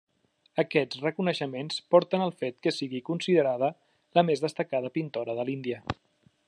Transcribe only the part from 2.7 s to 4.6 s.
sigui considerada la més